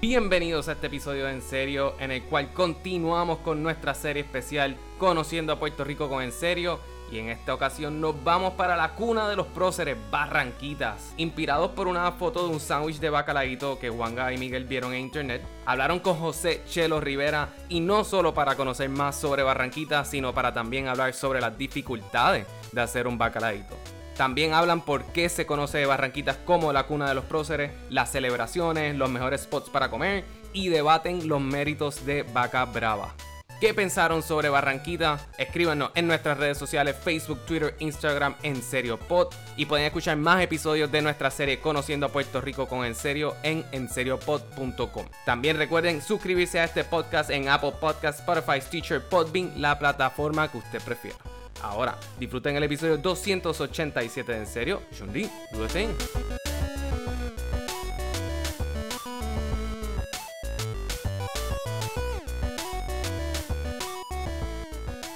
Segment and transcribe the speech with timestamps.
[0.00, 4.74] Bienvenidos a este episodio de En Serio, en el cual continuamos con nuestra serie especial
[4.96, 6.80] Conociendo a Puerto Rico con En Serio.
[7.12, 11.12] Y en esta ocasión nos vamos para la cuna de los próceres, Barranquitas.
[11.18, 15.00] Inspirados por una foto de un sándwich de bacalaíto que Juanga y Miguel vieron en
[15.00, 20.32] internet, hablaron con José Chelo Rivera y no solo para conocer más sobre Barranquitas, sino
[20.32, 23.76] para también hablar sobre las dificultades de hacer un bacalaíto.
[24.16, 28.10] También hablan por qué se conoce de Barranquitas como la cuna de los próceres, las
[28.10, 33.14] celebraciones, los mejores spots para comer y debaten los méritos de Vaca Brava.
[33.60, 35.20] ¿Qué pensaron sobre Barranquita?
[35.36, 39.34] Escríbanos en nuestras redes sociales, Facebook, Twitter, Instagram, En Serio Pod.
[39.54, 43.36] Y pueden escuchar más episodios de nuestra serie Conociendo a Puerto Rico con En Serio
[43.42, 45.06] en enseriopod.com.
[45.26, 50.56] También recuerden suscribirse a este podcast en Apple Podcasts, Spotify, Stitcher, Podbean, la plataforma que
[50.56, 51.18] usted prefiera.
[51.62, 54.82] Ahora, disfruten el episodio 287 de En Serio.
[54.92, 55.88] Shundi, do the thing.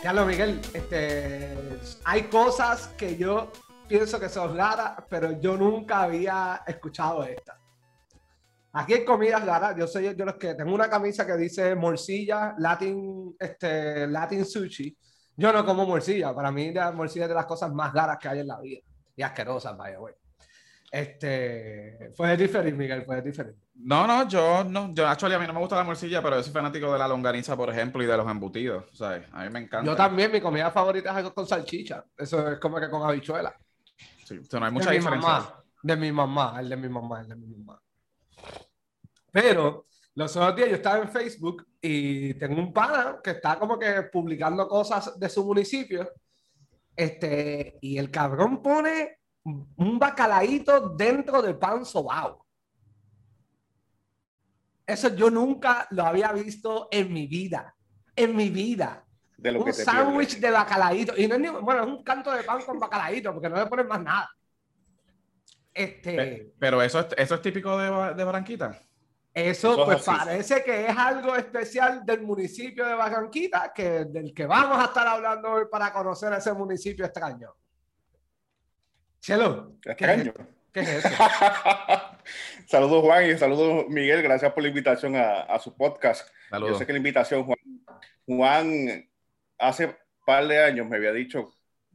[0.03, 1.57] Carlos Miguel, este,
[2.05, 3.51] hay cosas que yo
[3.89, 7.59] pienso que son raras, pero yo nunca había escuchado esta.
[8.75, 9.75] Aquí hay comidas raras.
[9.79, 14.95] Yo soy yo los que tengo una camisa que dice morcilla, Latin, este, Latin sushi.
[15.37, 16.35] Yo no como morcilla.
[16.35, 18.81] Para mí la morcilla es de las cosas más raras que hay en la vida
[19.17, 20.15] y asquerosas, vaya, güey.
[20.91, 23.57] Este, puedes diferir, Miguel, puedes diferir.
[23.75, 26.43] No, no, yo no, yo actually a mí no me gusta la morcilla, pero yo
[26.45, 29.27] soy fanático de la longaniza, por ejemplo, y de los embutidos, ¿sabes?
[29.33, 29.91] A mí me encanta.
[29.91, 32.05] Yo también, mi comida favorita es algo con salchicha.
[32.17, 33.53] Eso es como que con habichuela.
[34.25, 35.29] Sí, o sea, no hay mucha de mi diferencia.
[35.29, 37.83] mamá, de mi mamá, el de mi mamá, el de mi mamá.
[39.33, 43.79] Pero los otros días yo estaba en Facebook y tengo un pana que está como
[43.79, 46.09] que publicando cosas de su municipio.
[46.97, 52.47] Este, y el cabrón pone un bacalaíto dentro del pan sobao.
[54.87, 57.75] Eso yo nunca lo había visto en mi vida.
[58.15, 59.05] En mi vida.
[59.37, 61.15] de lo que Un sándwich de bacalaíto.
[61.17, 63.67] Y no es ni, bueno, es un canto de pan con bacalaíto, porque no le
[63.67, 64.31] ponen más nada.
[65.73, 66.15] Este.
[66.17, 68.79] Pe- Pero eso es, eso es típico de, de Barranquita.
[69.35, 70.19] Eso, Eso es pues así.
[70.19, 75.07] parece que es algo especial del municipio de Barranquita, que, del que vamos a estar
[75.09, 77.53] hablando hoy para conocer ese municipio extraño.
[79.21, 80.33] Chelo, ¿qué es, Extraño.
[80.73, 81.09] ¿qué es eso?
[82.67, 86.29] saludos Juan y saludos Miguel, gracias por la invitación a, a su podcast.
[86.29, 86.79] Yo Saludos.
[86.79, 87.59] sé que la invitación, Juan,
[88.27, 89.09] Juan
[89.59, 89.97] hace
[90.27, 91.51] par de años me había dicho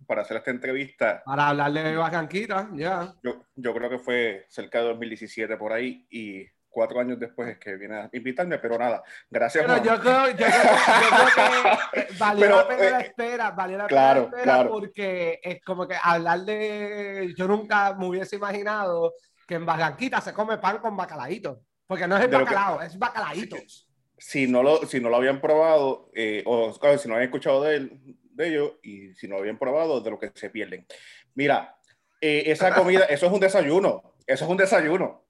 [0.07, 3.13] para hacer esta entrevista, Para hablarle de Barranquita, ya.
[3.21, 7.57] yo, yo creo que fue cerca de 2017 por ahí y cuatro años después es
[7.57, 12.13] que viene a invitarme, pero nada, gracias Pero yo creo, yo creo- yo creo que
[12.19, 14.69] valió Pero, la pena la eh, espera, valió la claro, pena la espera claro.
[14.69, 17.33] porque es como que hablar de.
[17.37, 19.13] Yo nunca me hubiese imaginado
[19.47, 21.61] que en Barranquita se come pan con bacalaíto.
[21.87, 23.87] Porque no es el lo que- bacalao, es bacalaítos.
[24.17, 27.63] si no lo, si no lo habían probado, eh, o claro, si no habían escuchado
[27.63, 27.99] de, él,
[28.31, 30.85] de ellos, y si no lo habían probado, de lo que se pierden.
[31.33, 31.75] Mira,
[32.21, 35.25] eh, esa comida, eso es un desayuno, eso es un desayuno.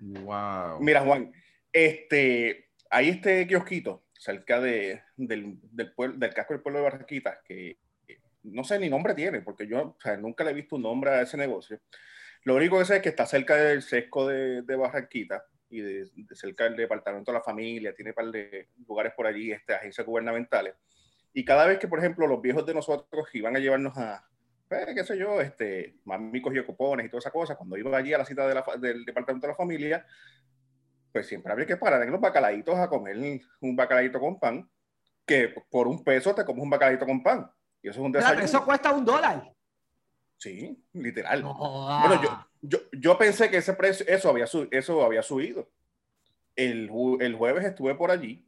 [0.00, 0.80] Wow.
[0.80, 1.32] Mira, Juan,
[1.72, 7.38] este, hay este kiosquito cerca de, del, del, pueblo, del casco del pueblo de Barranquitas,
[7.44, 7.78] que
[8.44, 11.10] no sé ni nombre tiene, porque yo o sea, nunca le he visto un nombre
[11.10, 11.80] a ese negocio.
[12.44, 16.08] Lo único que sé es que está cerca del sesco de, de Barranquita y de,
[16.14, 19.74] de cerca del departamento de la familia, tiene un par de lugares por allí, este,
[19.74, 20.74] agencias gubernamentales.
[21.34, 24.24] Y cada vez que, por ejemplo, los viejos de nosotros iban a llevarnos a,
[24.68, 28.12] pues, qué sé yo, este, mami cogió cupones y toda esa cosa, cuando iba allí
[28.12, 30.06] a la cita de la del departamento de la familia,
[31.12, 33.16] pues siempre había que parar en los bacalaitos a comer
[33.60, 34.68] un bacalaito con pan,
[35.26, 37.50] que por un peso te comes un bacalaito con pan.
[37.82, 38.44] Y eso es un desayuno.
[38.44, 39.52] eso cuesta un dólar.
[40.36, 41.42] Sí, literal.
[41.42, 45.70] No Bueno, yo, yo, yo pensé que ese precio, eso había, eso había subido.
[46.54, 46.90] El,
[47.20, 48.46] el jueves estuve por allí.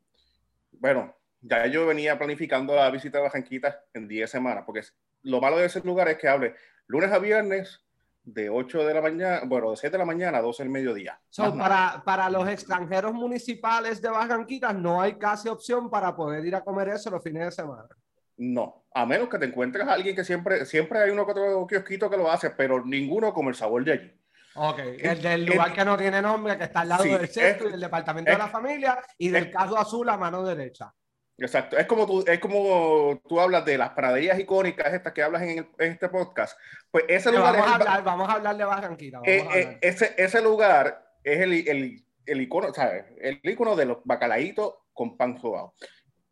[0.73, 4.83] Bueno, ya yo venía planificando la visita a Barranquita en 10 semanas, porque
[5.23, 6.55] lo malo de ese lugar es que hable
[6.87, 7.85] lunes a viernes
[8.23, 11.19] de 8 de la mañana, bueno, de 7 de la mañana a 12 del mediodía.
[11.31, 16.55] So, para, para los extranjeros municipales de Barranquita no hay casi opción para poder ir
[16.55, 17.89] a comer eso los fines de semana.
[18.37, 21.67] No, a menos que te encuentres a alguien que siempre, siempre hay uno que otro
[21.67, 24.17] kiosquito que lo hace, pero ninguno como el sabor de allí.
[24.55, 27.29] Ok, el del lugar el- que no tiene nombre, que está al lado Sí, del
[27.29, 30.17] sexto es- y del departamento de es- la familia y del es- caso azul a
[30.17, 30.93] mano derecha.
[31.41, 35.43] Exacto, es como tú, es como tú hablas de las praderías icónicas estas que hablas
[35.43, 36.59] en, el- en este podcast.
[36.91, 39.21] Pues ese lugar vamos, es a el hablar, vamos a hablar de Barranquita.
[39.25, 43.07] eh, eh, ese, ese lugar es el, el, el icono, ¿sabes?
[43.19, 45.75] El icono de los bacalaitos con pan sobao.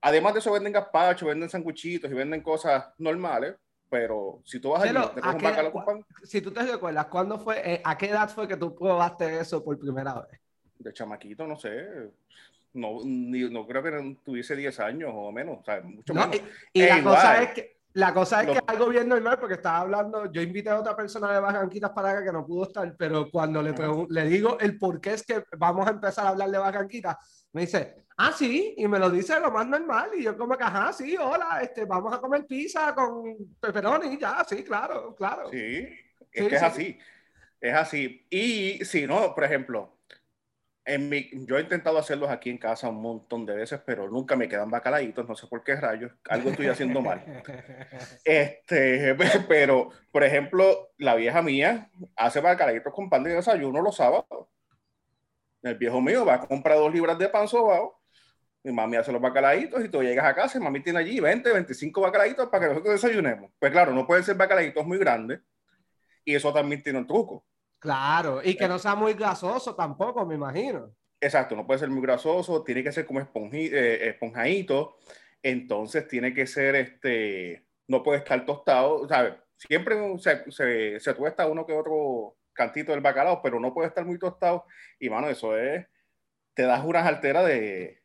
[0.02, 3.54] Además de eso venden gazpacho, venden sanguchitos y venden cosas normales,
[3.90, 7.06] pero si tú vas allí, te ¿a un bacalao con pan, Si tú te recuerdas,
[7.06, 10.38] ¿cuándo fue, eh, a qué edad fue que tú probaste eso por primera vez?
[10.78, 12.12] de chamaquito, no sé.
[12.78, 16.36] No, ni- no creo que tuviese 10 años o menos, o sea, mucho No, menos.
[16.72, 17.14] y, y la igual.
[17.16, 20.40] cosa es que la cosa es que es algo bien normal porque estaba hablando, yo
[20.40, 23.74] invité a otra persona de Barranquitas para acá que no pudo estar, pero cuando le,
[24.10, 27.16] le digo el por qué es que vamos a empezar a hablar de Barranquitas,
[27.52, 30.62] me dice, ah, sí, y me lo dice lo más normal, y yo como que,
[30.62, 35.50] ajá, sí, hola, este, vamos a comer pizza con pepperoni, ya, sí, claro, claro.
[35.50, 35.56] Sí,
[36.30, 36.66] es Sí, que es sí.
[36.66, 36.98] así.
[37.60, 38.26] Es así.
[38.30, 39.97] Y si no, por ejemplo,
[40.88, 44.36] en mi, yo he intentado hacerlos aquí en casa un montón de veces, pero nunca
[44.36, 47.22] me quedan bacalaitos, no sé por qué rayos, algo estoy haciendo mal.
[48.24, 49.14] Este,
[49.48, 54.48] pero, por ejemplo, la vieja mía hace bacalaitos con pan de desayuno los sábados.
[55.62, 58.00] El viejo mío va a comprar dos libras de pan sobao.
[58.64, 61.52] Mi mami hace los bacalaitos y tú llegas a casa y mami tiene allí 20,
[61.52, 63.50] 25 bacalaitos para que nosotros desayunemos.
[63.58, 65.40] Pues claro, no pueden ser bacalaitos muy grandes
[66.24, 67.44] y eso también tiene un truco.
[67.78, 70.94] Claro, y que no sea muy grasoso tampoco, me imagino.
[71.20, 74.98] Exacto, no puede ser muy grasoso, tiene que ser como esponji- eh, esponjadito,
[75.42, 79.34] entonces tiene que ser, este, no puede estar tostado, ¿sabes?
[79.56, 84.04] Siempre se, se, se tuesta uno que otro cantito del bacalao, pero no puede estar
[84.04, 84.64] muy tostado
[84.98, 85.86] y, mano, eso es,
[86.54, 88.02] te das unas alteras de,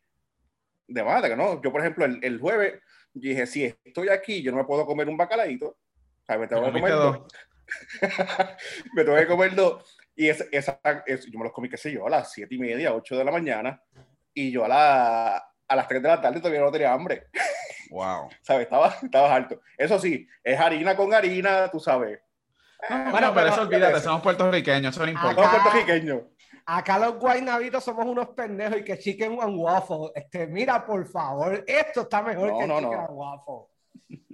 [0.87, 1.61] de madre, ¿no?
[1.61, 2.79] Yo, por ejemplo, el, el jueves
[3.13, 5.77] dije, si estoy aquí, yo no me puedo comer un bacalaíto,
[6.25, 6.41] ¿sabes?
[6.41, 7.19] Me tengo que comer dos.
[8.94, 9.98] me tengo que comer dos.
[10.15, 12.60] Y esa, esa, es- yo me los comí, qué sé yo, a las siete y
[12.60, 13.81] media, 8 de la mañana.
[14.33, 15.38] Y yo a, la,
[15.68, 17.27] a las 3 de la tarde todavía no tenía hambre.
[17.89, 18.27] Wow.
[18.42, 18.63] ¿Sabes?
[18.63, 19.62] Estaba, estaba alto.
[19.77, 22.19] Eso sí, es harina con harina, tú sabes.
[22.89, 25.42] No, Bueno, pero, pero- eso olvídate, somos puertorriqueños, eso no importa.
[25.44, 26.21] Acá- puertorriqueños.
[26.65, 30.12] Acá los guaynabitos somos unos pendejos y que chicken and waffle.
[30.15, 33.00] Este, mira, por favor, esto está mejor No, que no, chicken no.
[33.01, 34.32] and waffle.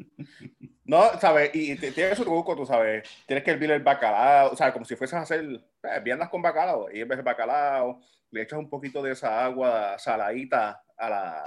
[0.90, 1.52] No, ¿sabes?
[1.54, 3.08] Y tiene su truco, tú sabes.
[3.28, 5.44] Tienes que hervir el bacalao, o sea, como si fueses a hacer
[5.84, 6.90] eh, viandas con bacalao.
[6.92, 8.02] Y en vez de bacalao,
[8.32, 11.44] le echas un poquito de esa agua saladita a la,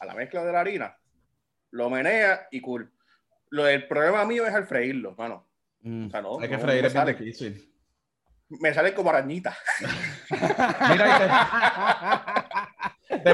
[0.00, 0.96] a la mezcla de la harina.
[1.72, 2.90] Lo meneas y cool.
[3.50, 5.46] Lo, el problema mío es al freírlo, mano.
[5.82, 7.14] Mm, O sea, no, Hay que no, freír no es bien sale.
[7.14, 7.72] difícil.
[8.48, 9.58] Me salen como arañitas.
[10.90, 12.24] Mira,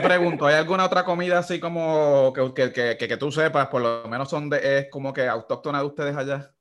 [0.01, 3.69] te, pregunto, ¿hay alguna otra comida así como que, que, que, que- que tú sepas,
[3.69, 6.55] por lo menos son de, es como que autóctona de ustedes allá?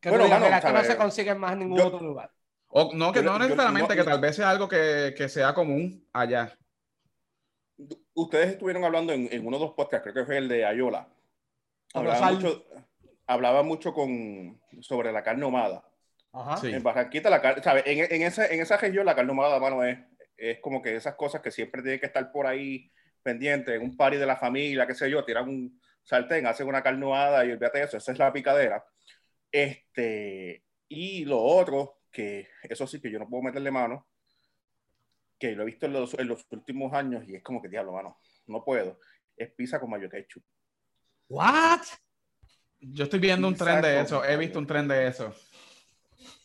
[0.00, 2.00] Que Bueno, no, digas, mano, mira, esto no se consigue en más ningún Yo- otro
[2.00, 2.30] lugar.
[2.68, 5.54] O no, que Yo- no yo- necesariamente, que tal vez sea algo que, que sea
[5.54, 6.56] común allá.
[8.14, 11.08] Ustedes estuvieron hablando en, en uno de los podcasts, creo que fue el de Ayola.
[11.92, 12.64] Hablaba mucho,
[13.26, 15.84] hablaba mucho con, sobre la carne ahumada.
[16.32, 16.56] Ajá.
[16.58, 16.72] Sí.
[16.72, 17.84] En Barranquita, la carne, ¿sabes?
[17.86, 19.98] En, en, esa, en esa región, la carne ahumada, mano, es,
[20.36, 22.90] es como que esas cosas que siempre tienen que estar por ahí
[23.22, 26.82] pendiente, en un party de la familia, qué sé yo, tiran un sartén, hacen una
[26.82, 28.84] carne ahumada y olvídate de eso, esa es la picadera.
[29.50, 34.06] Este, y lo otro, que eso sí que yo no puedo meterle mano,
[35.38, 37.92] que lo he visto en los, en los últimos años y es como que diablo,
[37.92, 39.00] mano, no puedo,
[39.36, 40.44] es pizza con mayo ketchup.
[41.28, 41.82] What?
[42.78, 45.34] Yo estoy viendo un tren de eso, he visto un tren de eso.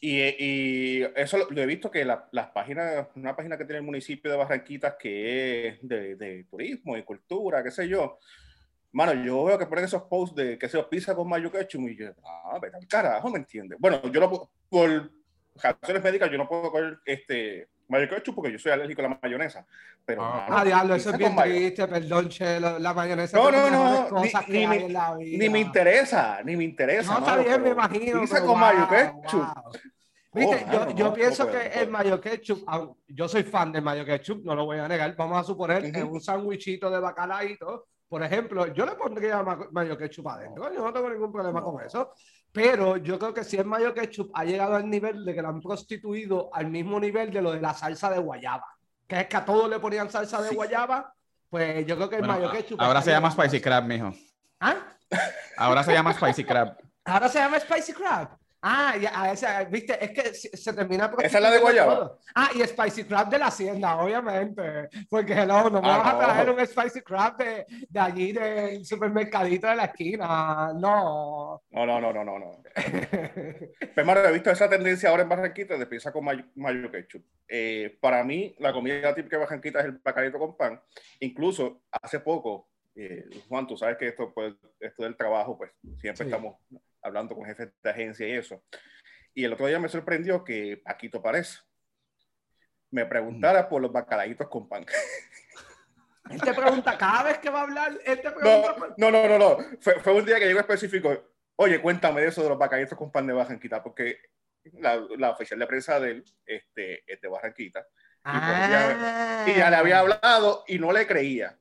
[0.04, 4.32] Y, eso lo, he visto que la- las páginas, una página que tiene el municipio
[4.32, 8.18] de Barranquitas que es de, de turismo y cultura, qué sé yo.
[8.94, 11.96] Mano, yo veo que ponen esos posts de que se pizza con mayo ketchup y
[11.98, 13.78] yo, ah, vete al carajo, ¿me entiendes?
[13.80, 15.12] Bueno, yo no puedo- por
[15.56, 19.20] razones médicas yo no puedo coger este mayo ketchup porque yo soy alérgico a la
[19.22, 19.66] mayonesa.
[20.06, 20.46] Pero, Ah.
[20.50, 22.80] mano, Ah, diablo, eso es bien mayo- triste, perdón, Chelo.
[22.80, 25.16] La mayonesa No, no, no, ni- ni me- la.
[25.20, 27.14] Ni me interesa, ni me interesa.
[27.14, 28.22] No, está bien, me imagino.
[28.22, 29.40] Pizza pero con mayo wow, ketchup.
[29.42, 29.72] wow.
[30.34, 32.64] Viste, Oh, yo, mano, yo no, pienso no que no el mayo ketchup,
[33.10, 35.14] yo soy fan del mayo ketchup, no lo voy a negar.
[35.18, 39.98] Vamos a suponer que un sándwichito de bacalaíto, por ejemplo, yo le pondría ma- mayo
[39.98, 40.74] ketchup adentro.
[40.74, 41.66] Yo no tengo ningún problema No.
[41.66, 42.14] con eso.
[42.52, 45.50] Pero yo creo que si el mayo ketchup ha llegado al nivel de que lo
[45.50, 48.66] han prostituido al mismo nivel de lo de la salsa de guayaba,
[49.08, 50.56] que es que a todos le ponían salsa de Sí.
[50.56, 51.14] guayaba,
[51.50, 52.82] pues yo creo que el Bueno, mayo ketchup.
[52.82, 53.62] ahora se llama Spicy.
[53.62, 54.12] Crab, mijo.
[54.60, 54.76] ¿Ah?
[55.58, 56.78] Ahora se llama Spicy Crab.
[57.06, 58.38] Ahora se llama Spicy Crab.
[58.64, 61.12] Ah, ya, a esa, viste, es que se, se termina.
[61.24, 61.96] ¿Esa es la de guayaba?
[61.96, 62.20] todo.
[62.36, 64.88] Ah, y Spicy Crab de la hacienda, obviamente.
[65.10, 66.20] Porque hello, no me Ah, vas a no.
[66.20, 70.74] traer un Spicy Crab de, de allí del supermercadito de la esquina.
[70.76, 71.62] No.
[71.72, 72.64] No, no, no, no, no, no.
[72.76, 77.24] Pero, hermano, he visto esa tendencia ahora en Barranquita de pizza con mayo, mayo ketchup.
[77.48, 80.80] Eh, para mí, la comida típica de Barranquita es el bacalito con pan.
[81.20, 86.26] Incluso, hace poco, eh, Juan, tú sabes que esto, pues, esto del trabajo, pues, siempre
[86.26, 86.32] Sí.
[86.32, 86.58] estamos
[87.02, 88.64] hablando con jefes de agencia y eso.
[89.34, 91.64] Y el otro día me sorprendió que Paquito Párez
[92.92, 94.86] me preguntara por los bacalaitos con pan.
[96.30, 98.96] Él te pregunta, cada vez que va a hablar, él te No, pregunta.
[98.98, 99.58] no, no, no, no.
[99.82, 101.34] Fue, fue un día que llegó específico.
[101.58, 104.18] Oye, cuéntame de eso de los bacallitos con pan de Barranquita, porque
[104.74, 107.86] la, la oficial de prensa de él este, es de Barranquita.
[108.24, 109.44] Ah.
[109.48, 111.58] Y ya le había hablado y no le creía.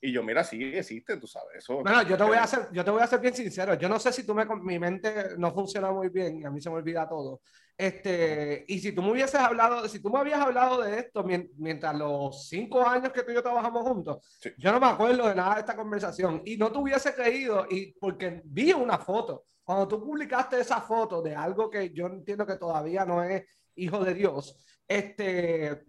[0.00, 1.56] Y yo, mira, sí existe, tú sabes.
[1.56, 3.74] Eso, Bueno, yo te voy a hacer, yo te voy a ser bien sincero.
[3.74, 6.60] Yo no sé si tú me, mi mente no funciona muy bien y a mí
[6.60, 7.40] se me olvida todo.
[7.76, 11.50] Este, y si tú me hubieses hablado, si tú me habías hablado de esto mien-
[11.58, 14.50] mientras los cinco años que tú y yo trabajamos juntos, Sí.
[14.58, 17.92] yo no me acuerdo de nada de esta conversación y no te hubiese creído y
[17.98, 19.44] porque vi una foto.
[19.64, 23.44] Cuando tú publicaste esa foto de algo que yo entiendo que todavía no es
[23.76, 25.84] hijo de Dios, este,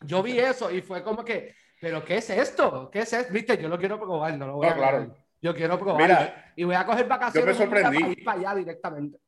[0.00, 2.90] yo vi eso y fue como que, pero ¿qué es esto?
[2.92, 3.32] ¿Qué es esto?
[3.32, 5.00] Viste, yo lo quiero probar, no lo voy No, a claro.
[5.00, 5.16] negar.
[5.42, 7.98] Yo quiero probar Mira, y voy a coger vacaciones yo me sorprendí.
[8.00, 9.18] para ir para allá directamente.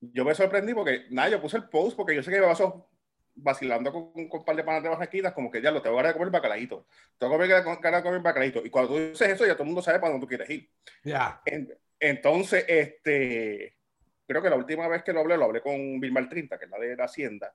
[0.00, 2.88] yo me sorprendí porque, nada, yo puse el post porque yo sé que me paso
[3.34, 6.12] vacilando con, con un par de panas de barranquitas, como que ya lo tengo ganas
[6.12, 6.86] de comer bacalaíto.
[7.18, 8.64] Tengo ganas de comer bacalaíto.
[8.64, 10.70] Y cuando tú dices eso, ya todo el mundo sabe para dónde tú quieres ir.
[11.02, 11.40] Ya.
[11.44, 13.78] En- entonces, este,
[14.26, 16.70] creo que la última vez que lo hablé, lo hablé con Vilmar 30, que es
[16.70, 17.54] la de la Hacienda,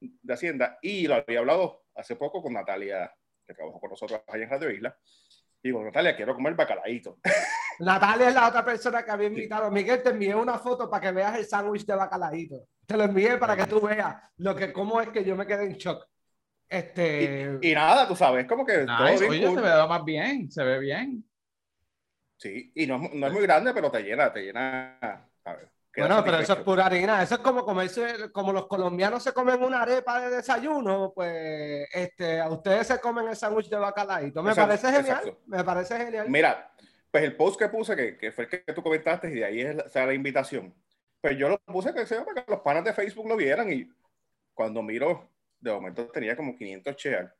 [0.00, 3.12] de Hacienda, y lo había hablado hace poco con Natalia,
[3.46, 4.96] que trabajó con nosotros allá en Radio Isla.
[5.62, 7.18] Y digo, Natalia, quiero comer bacalaíto.
[7.80, 9.70] Natalia es la otra persona que había invitado.
[9.70, 12.68] Miguel, te envié una foto para que veas el sándwich de bacalaíto.
[12.86, 15.64] Te lo envié para que tú veas lo que, cómo es que yo me quedé
[15.64, 16.06] en shock.
[16.68, 17.58] Este.
[17.62, 19.54] Y nada, tú sabes, como que todo bien Oye, cool.
[19.56, 21.24] se ve más bien, se ve bien.
[22.38, 24.98] Sí, y no, es- no es muy grande, pero te llena, te llena.
[25.44, 25.68] ¿sabes?
[25.68, 27.22] Queda Bueno, pero eso es pura harina.
[27.22, 32.40] Eso es como comerse, como los colombianos se comen una arepa de desayuno, pues este,
[32.40, 34.42] a ustedes se comen el sándwich de bacalaíto.
[34.42, 35.18] Me Exacto, parece genial.
[35.18, 35.40] exacto.
[35.46, 36.26] Me parece genial.
[36.28, 36.70] Mira,
[37.10, 39.60] pues el post que puse, que, que fue el que tú comentaste, y de ahí
[39.60, 40.74] es la, o sea, la invitación.
[41.20, 43.90] Pues yo lo puse que sea para que los panas de Facebook lo vieran y
[44.54, 47.30] cuando miro, de momento tenía como 500 shares,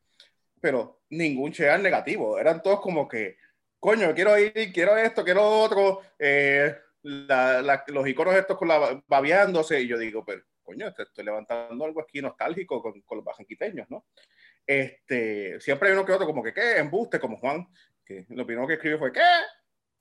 [0.59, 2.37] pero ningún share negativo.
[2.39, 3.37] Eran todos como que,
[3.79, 9.01] coño, quiero ir, quiero esto, quiero otro, eh, la- la- los iconos estos con la
[9.07, 13.25] babeándose, y yo digo, pero coño, te estoy levantando algo aquí nostálgico con, con los
[13.25, 14.05] bajanquiteños, ¿no?
[14.65, 16.77] Este, siempre hay uno que otro como que, ¿qué?
[16.77, 17.65] Embuste, como Juan,
[18.05, 19.21] que lo primero que escribió fue, ¿qué?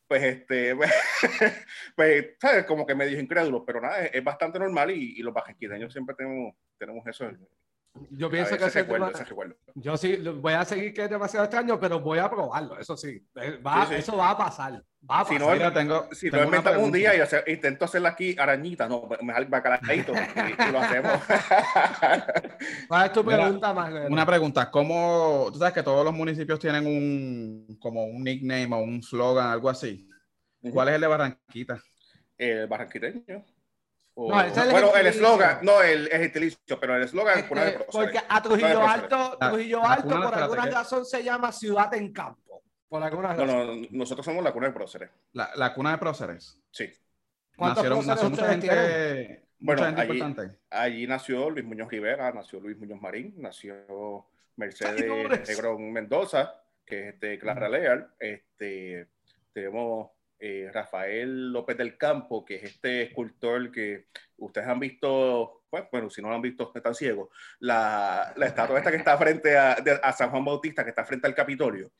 [0.09, 0.75] Pues este,
[1.97, 2.65] pues, ¿sabes?
[2.65, 6.15] Como que medio incrédulo, pero nada, es, es bastante normal y, y los bajanquiteños siempre
[6.17, 7.31] tenemos, tenemos eso.
[8.11, 9.57] Yo pienso que ese recuerdo, tema- ese recuerdo.
[9.75, 13.27] Yo sí, voy a seguir que es demasiado extraño, pero voy a probarlo, eso sí.
[13.37, 13.99] Eh, va- Sí, sí.
[14.01, 14.83] Eso va a pasar.
[15.09, 15.49] Va a Si pasar.
[15.49, 18.89] no, Mira, tengo, Si tengo no inventamos un día y hacer- intento hacerla aquí arañita,
[18.89, 21.13] no, me sale bacalaíto y, y lo hacemos.
[22.89, 24.13] ¿Cuál es tu Mira, pregunta, Manuel?
[24.13, 28.79] Una pregunta, ¿cómo, tú sabes que todos los municipios tienen un, como un nickname o
[28.79, 30.09] un slogan, algo así?
[30.73, 31.81] ¿Cuál es el de Barranquita?
[32.39, 33.45] El barranquiteño.
[34.19, 37.39] O- No, es el bueno, el eslogan, no, el, el gentilicio, pero el eslogan es
[37.41, 37.93] Este, cuna de próceres.
[37.93, 42.13] porque a Trujillo Alto, La- Trujillo la Alto por alguna razón se llama Ciudad en
[42.15, 42.63] Campo.
[42.89, 43.83] Por alguna No, razón.
[43.83, 45.11] no, nosotros somos la cuna de próceres.
[45.33, 46.59] La, la cuna de próceres.
[46.71, 46.91] Sí.
[47.57, 50.59] ¿Cuántos Nacieron, nació mucha ustedes gente, mucha Bueno, gente allí- importante.
[50.71, 55.47] Allí nació Luis Muñoz Rivera, nació Luis Muñoz Marín, nació Mercedes.
[55.49, 56.55] Negrón Mendoza,
[56.87, 58.09] que es este, Clara Leal.
[58.19, 59.09] Este,
[59.53, 65.85] tenemos eh, Rafael López del Campo, que es este escultor que ustedes han visto, pues,
[65.91, 67.29] bueno, si no lo han visto, están ciegos,
[67.59, 71.05] la, la estatua esta que está frente a, de- a San Juan Bautista, que está
[71.05, 71.91] frente al Capitolio,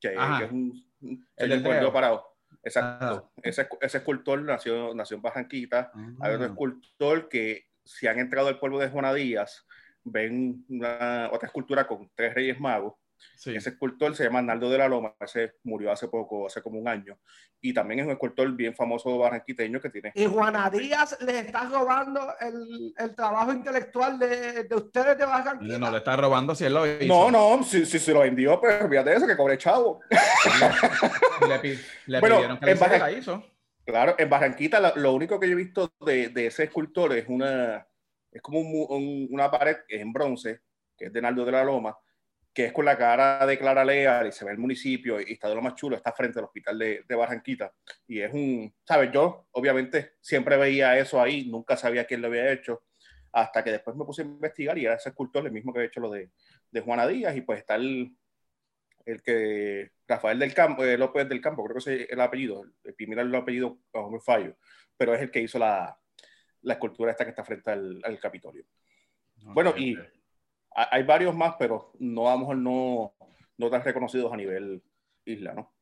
[0.00, 0.38] que, Ajá.
[0.38, 2.36] que es un, un señor parado.
[2.62, 3.04] Exacto.
[3.06, 3.24] Ajá.
[3.42, 5.90] Ese, ese escultor nació, nació en Barranquita.
[6.20, 6.48] Hay otro Ah.
[6.48, 9.66] escultor que, si han entrado al pueblo de Juana Díaz,
[10.04, 12.94] ven una, otra escultura con tres reyes magos.
[13.36, 13.54] Sí.
[13.54, 16.88] Ese escultor se llama Arnaldo de la Loma, ese murió hace poco, hace como un
[16.88, 17.18] año.
[17.60, 20.12] Y también es un escultor bien famoso barranquiteño que tiene.
[20.14, 25.78] Y Juana Díaz les está robando el, el trabajo intelectual de, de ustedes de Barranquilla.
[25.78, 27.06] No le está robando si él lo hizo.
[27.06, 30.00] No, no, si, si se lo vendió, pues olvídate de eso, que cobre chavo.
[31.48, 33.44] Le, le Bueno, pidieron que le Baja- la hizo.
[33.84, 37.26] Claro, en Barranquita la- lo único que yo he visto de, de ese escultor es
[37.28, 37.86] una,
[38.30, 40.60] es como un un- una pared que es en bronce,
[40.96, 41.96] que es de Naldo de la Loma,
[42.58, 45.48] que es con la cara de Clara Leal y se ve el municipio y está
[45.48, 47.72] de lo más chulo, está frente al hospital de, de Barranquita.
[48.08, 49.12] Y es un, ¿sabes?
[49.12, 52.82] Yo obviamente siempre veía eso ahí, nunca sabía quién lo había hecho,
[53.30, 55.86] hasta que después me puse a investigar y era ese escultor el mismo que había
[55.86, 56.32] hecho lo de,
[56.72, 58.16] de Juana Díaz y pues está el,
[59.06, 62.64] el que Rafael del Campo, eh, López del Campo, creo que ese es el apellido,
[62.82, 64.56] el primer el apellido, bajo mi fallo,
[64.96, 65.96] pero es el que hizo la,
[66.62, 68.64] la escultura esta que está frente al, al Capitolio.
[69.44, 69.96] Bueno, y
[70.90, 73.14] hay varios más, pero no a lo mejor no,
[73.56, 74.82] no tan reconocidos a nivel
[75.24, 75.72] isla, ¿no?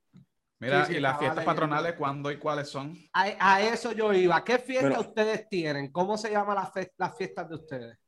[0.58, 1.52] Mira, Sí, sí, ¿y las fiestas leyendo.
[1.52, 2.96] patronales cuándo y cuáles son?
[3.12, 4.42] A, a eso yo iba.
[4.42, 5.00] ¿Qué fiesta Bueno.
[5.00, 5.92] ustedes tienen?
[5.92, 7.98] ¿Cómo se llaman las, fe- las fiestas de ustedes?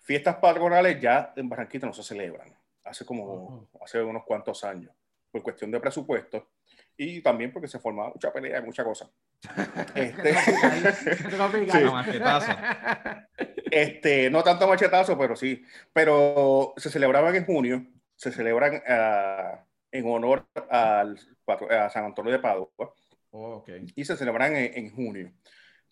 [0.00, 4.92] Fiestas patronales ya en Barranquita no se celebran, hace como, hace unos cuantos años.
[5.30, 6.50] por cuestión de presupuesto
[6.96, 9.10] y también porque se formaba mucha pelea y muchas cosas.
[9.94, 10.34] Este,
[11.70, 11.78] Sí.
[13.70, 15.64] este, no tanto machetazo, pero sí.
[15.92, 17.84] Pero se celebraban en junio,
[18.16, 21.18] se celebran ah, en honor al,
[21.70, 22.68] a San Antonio de Padua
[23.36, 23.68] Oh, ok.
[23.96, 25.32] y se celebran en, en junio.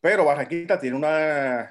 [0.01, 1.71] Pero Barranquita tiene una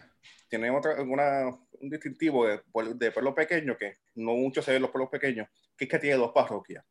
[0.49, 4.81] tiene otra, una, un distintivo de, pueblo- de pueblo pequeño que no mucho se ven
[4.81, 5.47] los pueblos pequeños,
[5.77, 6.83] que es que tiene dos parroquias.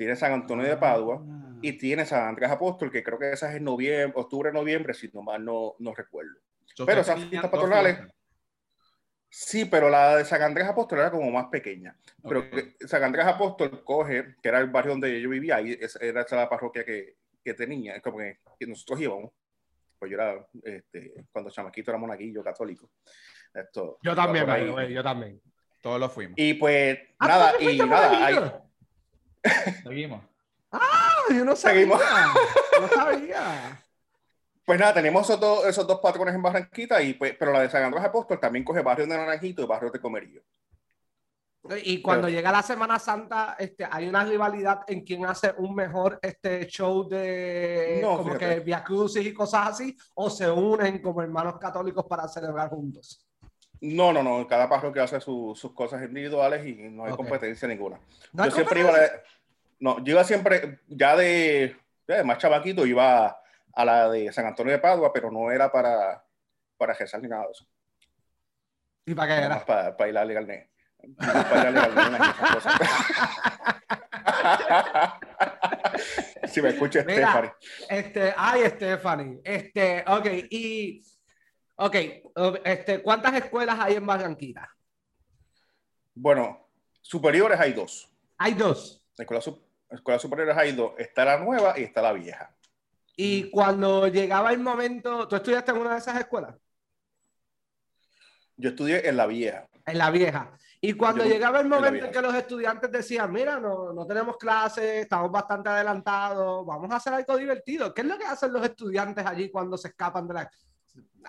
[0.00, 1.22] Tiene San Antonio de Padua
[1.60, 5.10] y tiene San Andrés Apóstol, que creo que esa es en noviembre, octubre, noviembre, si
[5.12, 6.38] no mal no, no recuerdo.
[6.86, 8.08] Pero esas fiestas patronales-.
[9.28, 11.94] Sí, pero la de San Andrés Apóstol era como más pequeña.
[12.26, 16.22] Pero que San Andrés Apóstol coge, que era el barrio donde yo vivía, ahí era
[16.22, 19.32] esa la parroquia que, que tenía, es como que, que nosotros íbamos.
[19.98, 22.88] Pues yo era, este, cuando chamaquito era monaguillo católico.
[23.52, 24.94] Esto, Yo también, ahí.
[24.94, 25.38] yo también.
[25.82, 26.36] Todos los fuimos.
[26.38, 28.69] Y pues, Ah, nada, ¿tú también y nada, hay- monaguillo?
[29.82, 30.22] Seguimos.
[30.72, 31.80] Ah, yo no sabía.
[31.80, 32.00] Seguimos.
[32.80, 33.82] No sabía.
[34.64, 37.70] pues nada, tenemos esos dos, esos dos patrones en Barranquita, y pues, pero la de
[37.70, 40.42] San Andrés Apóstol también coge barrio de Naranjito y barrio de Comerillo.
[41.84, 45.74] Y cuando Pero- llega la Semana Santa, este, hay una rivalidad en quién hace un
[45.74, 48.54] mejor este show de No, como fíjate.
[48.54, 53.26] que Via Crucis y cosas así, o se unen como hermanos católicos para celebrar juntos.
[53.82, 57.98] No, no, no, cada parroquia hace su- sus cosas individuales y no hay competencia ninguna.
[58.32, 59.10] ¿No hay yo siempre iba a la-
[59.78, 61.76] no, yo iba siempre, ya de,
[62.24, 63.40] más chavaquito, iba
[63.72, 66.22] a la de San Antonio de Padua, pero no era para,
[66.76, 67.66] para rezar ni nada de eso.
[69.06, 70.46] ¿Y para qué Era para, para ir a legal
[71.16, 72.80] Para ir a legal y esas cosas.
[76.52, 77.30] si me escucha Mira.
[77.30, 77.52] Stephanie.
[77.88, 79.40] Este, ay, Stephanie.
[79.44, 81.02] Este, ok, y
[81.80, 81.96] ok,
[82.64, 84.68] este, ¿cuántas escuelas hay en Barranquita?
[86.14, 86.68] Bueno,
[87.00, 88.08] superiores hay dos.
[88.38, 89.02] Hay dos.
[89.16, 89.50] Escuelas,
[89.90, 90.92] escuelas superiores hay dos.
[90.98, 92.54] Está la nueva y está la vieja.
[93.16, 96.54] Y cuando llegaba el momento, ¿tú estudiaste en una de esas escuelas?
[98.56, 99.68] Yo estudié en la vieja.
[99.86, 100.52] En la vieja.
[100.82, 102.10] Y cuando Yo- llegaba el en momento en vieja.
[102.10, 107.12] que los estudiantes decían, mira, no, no tenemos clases, estamos bastante adelantados, vamos a hacer
[107.14, 107.92] algo divertido.
[107.92, 110.50] ¿Qué es lo que hacen los estudiantes allí cuando se escapan de la...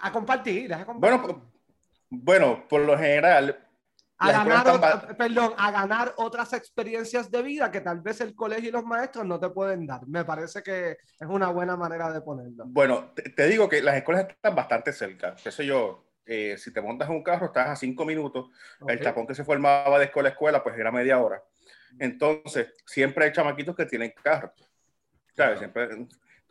[0.02, 1.20] A compartir, a compartir.
[1.20, 1.52] Bueno,
[2.10, 3.68] bueno, por lo general,
[4.18, 8.70] a ganar, otra- perdón, a ganar otras experiencias de vida que tal vez el colegio
[8.70, 10.06] y los maestros no te pueden dar.
[10.08, 12.66] Me parece que es una buena manera de ponerlo.
[12.68, 15.36] Bueno, te, te digo que las escuelas están bastante cerca.
[15.36, 18.50] Qué sé yo, eh, si te montas en un carro, estás a cinco minutos.
[18.88, 21.42] El tapón que se formaba de escuela a escuela, pues era media hora.
[21.98, 24.54] Entonces, siempre hay chamaquitos que tienen carro.
[25.36, 25.60] ¿Sabes?
[25.60, 25.90] Siempre,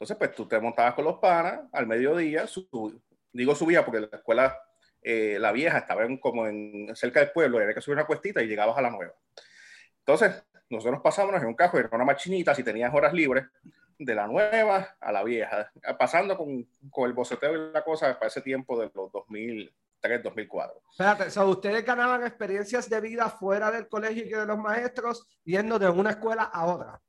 [0.00, 2.46] entonces, pues tú te montabas con los panas al mediodía.
[2.46, 2.98] su-
[3.32, 4.58] digo subía porque la escuela,
[5.02, 8.06] eh, la vieja, estaba en- como en, cerca del pueblo, y había que subir una
[8.06, 9.12] cuestita y llegabas a la nueva.
[9.98, 13.44] Entonces, nosotros pasábamos en un carro, era una machinita, si tenías horas libres,
[13.98, 18.28] de la nueva a la vieja, pasando con, con el boceteo y la cosa para
[18.28, 20.80] ese tiempo de los 2003, 2004.
[20.92, 25.78] Espérate, so, ustedes ganaban experiencias de vida fuera del colegio y de los maestros yendo
[25.78, 27.00] de una escuela a otra.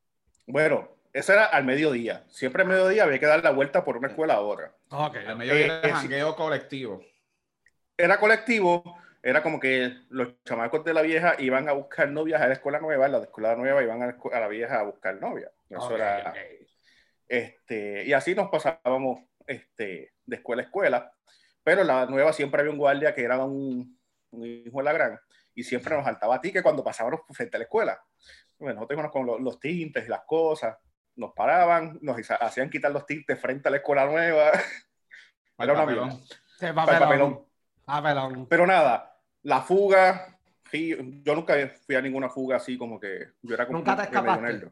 [0.45, 2.23] Bueno, eso era al mediodía.
[2.29, 4.73] Siempre al mediodía había que dar la vuelta por una escuela a otra.
[4.89, 5.15] Ok.
[5.15, 5.89] El medio de Eh, sí.
[5.91, 7.01] jangueo colectivo.
[7.97, 12.47] Era colectivo, era como que los chamacos de la vieja iban a buscar novias a
[12.47, 14.83] la escuela nueva, la de escuela nueva iban a la, escu- a la vieja a
[14.83, 15.51] buscar novias.
[15.69, 16.33] Eso era,
[17.27, 21.13] este, y así nos pasábamos este, de escuela a escuela,
[21.63, 23.97] pero la nueva siempre había un guardia que era un,
[24.31, 25.19] un hijo de la gran,
[25.53, 28.01] y siempre nos saltaba a ti que cuando pasábamos frente a la escuela,
[28.57, 30.77] bueno, nosotros íbamos con los, los tintes y las cosas,
[31.15, 34.51] nos paraban, nos hacían quitar los tintes frente a la escuela nueva.
[35.57, 36.23] Era una Papelón.
[36.57, 37.45] Sí, papelón.
[37.85, 38.47] Papelón.
[38.47, 40.39] Pero nada, la fuga,
[40.71, 44.03] sí, yo nunca fui a ninguna fuga así como que yo era como ¿Nunca te
[44.03, 44.71] escapaste?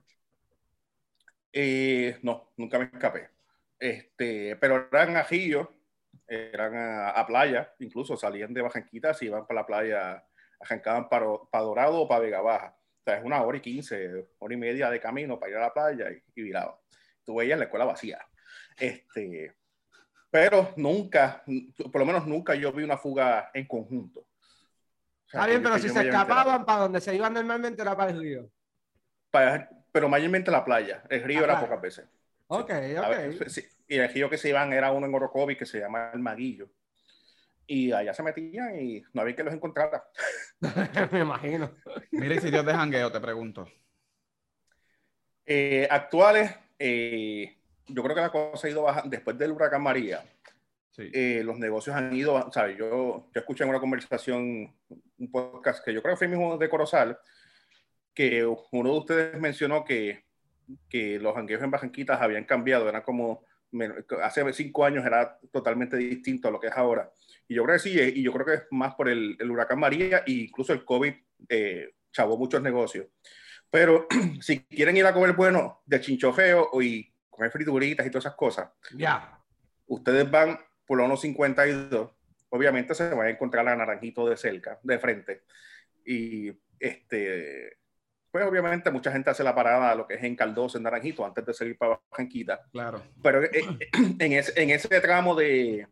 [1.51, 3.29] Eh, no, nunca me escapé.
[3.79, 5.71] Este, pero eran a Río,
[6.27, 10.25] eran a, a playa, incluso salían de Bajanquitas y iban para la playa,
[10.59, 12.78] arrancaban para, para Dorado o para Vega Baja.
[12.99, 15.61] O sea, es una hora y quince, hora y media de camino para ir a
[15.61, 16.75] la playa y, y viraban.
[17.23, 18.19] Tú veías la escuela vacía.
[18.77, 19.55] Este,
[20.29, 21.43] pero nunca,
[21.91, 24.21] por lo menos nunca yo vi una fuga en conjunto.
[24.21, 28.11] O sea, Está bien, pero si se escapaban para donde se iban normalmente era para
[28.11, 28.51] el río.
[29.31, 31.03] Pa- pero mayormente la playa.
[31.09, 32.07] El río era pocas veces.
[32.47, 33.47] Ok, ver, ok.
[33.47, 36.19] sí, y el río que se iban era uno en Orocovi que se llama El
[36.19, 36.69] Maguillo.
[37.71, 40.03] Y allá se metían y no había que los encontrara.
[41.11, 41.71] Me imagino.
[42.11, 43.67] Mira, y sitios de jangueo, te pregunto.
[45.45, 47.55] Eh, actuales, eh,
[47.87, 49.09] yo creo que la cosa ha ido bajando.
[49.11, 50.23] Después del huracán María,
[50.89, 51.11] Sí.
[51.13, 52.75] eh, los negocios han ido, ¿sabes?
[52.75, 54.75] Yo, yo escuché en una conversación,
[55.19, 57.19] un podcast que yo creo que fue mismo de Corozal,
[58.15, 60.27] que uno de ustedes mencionó que
[60.89, 63.43] que los jangueos en Barranquitas habían cambiado, era como,
[64.21, 67.11] hace cinco años era totalmente distinto a lo que es ahora.
[67.47, 70.19] Y yo creo que sí, y yo creo que es más por el, huracán María
[70.25, 71.13] e incluso el COVID
[71.49, 73.07] eh, chavó muchos negocios.
[73.69, 74.07] Pero
[74.41, 78.69] si quieren ir a comer bueno de chinchofeo y comer frituritas y todas esas cosas,
[78.95, 79.39] ya.
[79.87, 82.11] ustedes van por la 152,
[82.49, 85.43] obviamente se van a encontrar la naranjito de cerca, de frente.
[86.05, 87.78] Y este,
[88.31, 91.45] pues obviamente mucha gente hace la parada lo que es en Caldoso, en Naranjito, antes
[91.45, 92.61] de seguir para Barranquita.
[92.71, 93.01] Claro.
[93.21, 93.89] Pero eh,
[94.19, 95.87] en, ese, en ese tramo de,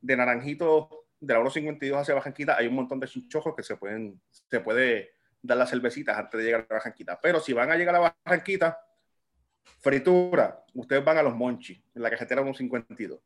[0.00, 4.20] de Naranjito, de la 52 hacia Barranquita, hay un montón de chinchojos que se pueden,
[4.30, 7.18] se puede dar las cervecitas antes de llegar a Barranquita.
[7.20, 8.78] Pero si van a llegar a Barranquita,
[9.80, 13.20] fritura, ustedes van a los Monchis, en la cajetera 152.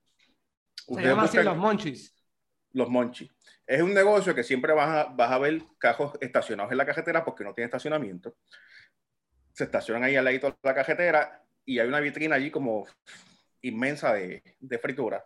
[0.87, 2.22] Se llama así los Monchis.
[2.73, 3.31] Los Monchis.
[3.67, 7.25] Es un negocio que siempre vas a, vas a ver cajos estacionados en la cajetera
[7.25, 8.37] porque no tiene estacionamiento.
[9.53, 12.87] Se estacionan ahí al ladito de la cajetera y hay una vitrina allí como
[13.63, 15.25] inmensa de, de fritura.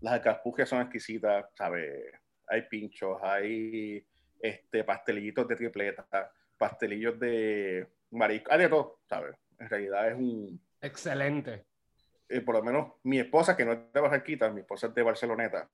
[0.00, 2.12] Las alcapurrias son exquisitas, ¿sabes?
[2.48, 4.04] Hay pinchos, hay
[4.40, 9.36] este, pastelillitos de tripleta, pastelillos de marisco, hay de todo, ¿sabes?
[9.58, 10.60] En realidad es un...
[10.80, 11.64] Excelente.
[12.28, 15.02] Eh, por lo menos mi esposa, que no es de Barranquita, mi esposa es de
[15.02, 15.68] Barceloneta,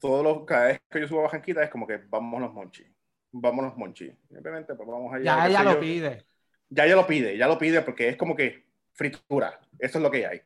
[0.00, 2.86] todos los, cada vez que yo subo a Barranquita es como que vamos los monchi,
[3.32, 4.12] vamos los monchi.
[4.28, 5.24] Simplemente pues vamos allá.
[5.24, 6.24] Ya ella lo pide.
[6.70, 10.10] Ya ella lo pide, ya lo pide porque es como que fritura, eso es lo
[10.10, 10.42] que hay.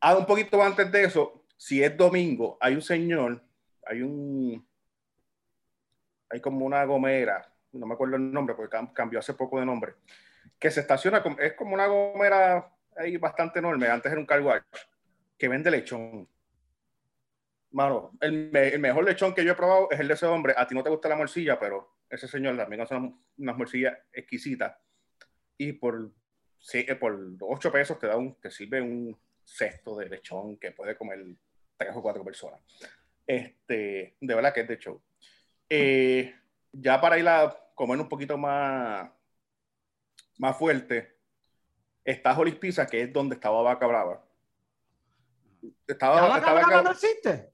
[0.00, 3.42] Ah, un poquito antes de eso, si es domingo, hay un señor,
[3.84, 4.66] hay un,
[6.28, 9.94] hay como una gomera, no me acuerdo el nombre porque cambió hace poco de nombre,
[10.58, 14.64] que se estaciona, es como una gomera ahí bastante enorme, antes era un car
[15.36, 16.28] que vende lechón
[17.72, 20.54] Mano, el, mejor lechón que yo he probado es el de ese hombre.
[20.56, 24.76] A ti no te gusta la morcilla, pero ese señor también hace unas, morcillas exquisitas.
[25.56, 26.10] Y por,
[26.58, 30.72] sí, eh, por 8 pesos te da un, te sirve un cesto de lechón que
[30.72, 31.24] puede comer
[31.76, 32.60] tres o cuatro personas.
[33.26, 35.00] Este, de verdad que es de show.
[35.68, 36.34] Eh,
[36.72, 39.08] ya para ir a comer un poquito más,
[40.38, 41.16] más fuerte,
[42.04, 44.24] está Holy Pizza, que es donde estaba Vaca Brava.
[45.86, 47.49] Estaba, Vaca Brava no existe?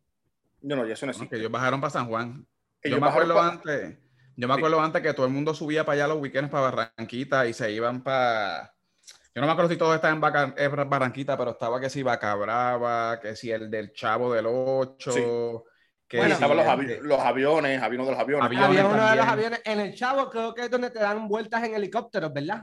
[0.66, 1.36] No, no, ya eso no existe.
[1.36, 2.44] que ellos bajaron para San Juan.
[2.82, 3.98] yo me acuerdo antes,
[4.34, 7.46] yo me acuerdo antes que todo el mundo subía para allá los weekends para Barranquita
[7.46, 8.74] y se iban para.
[9.32, 10.12] Yo no me acuerdo si todo estaba
[10.56, 15.64] en Barranquita, pero estaba que si Vaca Brava, que si el del Chavo del 8.
[16.08, 16.66] Que bueno, estaban los,
[17.02, 18.44] los, aviones, había uno de los aviones.
[18.44, 19.62] había uno de los aviones.
[19.64, 22.62] En el Chavo creo que es donde te dan vueltas en helicópteros, ¿verdad?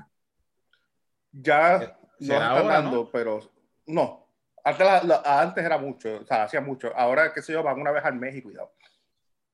[1.32, 3.40] Ya no están dando, pero
[3.86, 4.23] no,
[4.64, 6.92] antes, era mucho, o sea, hacía mucho.
[6.96, 8.72] Ahora, qué sé yo, van una vez al mes y cuidado.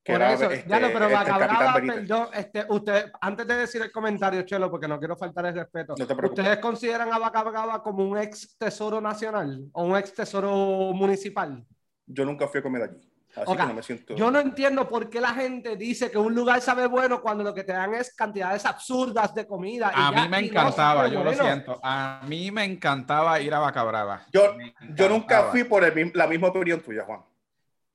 [0.03, 4.41] Por eso, este, ya no, pero este, perdón, este, usted, antes de decir el comentario,
[4.43, 9.69] Chelo, porque no quiero faltar el respeto, ¿ustedes consideran a como un ex tesoro nacional
[9.73, 11.63] o un ex tesoro municipal?
[12.07, 13.08] Yo nunca fui a comer allí.
[14.15, 17.53] Yo no entiendo por qué la gente dice que un lugar sabe bueno cuando lo
[17.53, 19.91] que te dan es cantidades absurdas de comida.
[19.93, 21.79] A mí me encantaba, yo lo siento.
[21.83, 24.25] A mí me encantaba ir a Bacabrava.
[24.31, 24.55] Yo,
[24.95, 25.83] yo nunca fui por
[26.15, 27.21] la misma opinión tuya, Juan.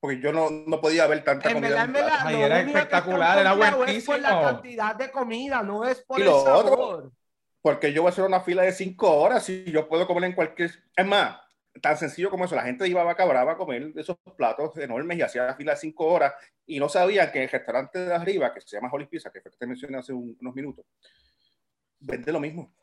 [0.01, 1.89] Porque yo no, no podía ver tanta comida.
[2.31, 3.95] era espectacular, era buenísimo.
[3.95, 7.11] Es por la cantidad de comida, no es por el sabor.
[7.63, 10.33] porque yo voy a hacer una fila de cinco horas y yo puedo comer en
[10.35, 10.71] cualquier...
[10.95, 11.39] Es más,
[11.81, 12.55] tan sencillo como eso.
[12.55, 16.07] La gente iba a Vaca Brava a comer esos platos enormes y hacía fila cinco
[16.07, 16.33] horas
[16.67, 19.51] y no sabían que el restaurante de arriba, que se llama Holy Pizza, que fue
[19.51, 20.85] que te mencioné hace unos minutos,
[22.01, 22.75] vende lo mismo.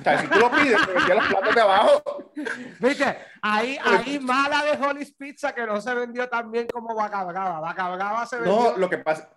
[0.00, 2.32] O sea, si tú lo pides, te los platos de abajo.
[2.80, 7.22] Viste, ahí, ahí mala de Holy Pizza que no se vendió tan bien como Vaca
[7.22, 7.60] Brava.
[7.60, 8.72] Vaca Brava se vendió.
[8.72, 9.30] No, lo que pasa,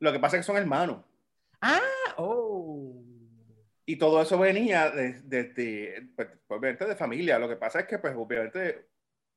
[0.00, 0.98] lo que pasa es que son hermanos.
[1.62, 1.80] Ah.
[3.86, 7.38] Y todo eso venía desde, de, de, pues, obviamente, de familia.
[7.38, 8.88] Lo que pasa es que, pues, obviamente,